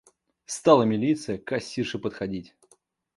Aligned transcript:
Стала 0.47 0.81
милиция 0.81 1.37
к 1.37 1.43
кассирше 1.43 1.99
подходить. 1.99 2.55